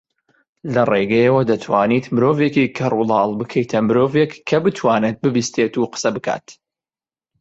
لەرێگەیەوە 0.73 1.41
دەتوانین 1.49 2.03
مرۆڤێکی 2.15 2.71
کەڕولاڵ 2.77 3.29
بکەیتە 3.39 3.79
مرۆڤێک 3.87 4.31
کە 4.47 4.57
بتوانێت 4.63 5.17
ببیستێت 5.23 5.73
و 5.77 5.89
قسە 5.93 6.09
بکات 6.15 6.47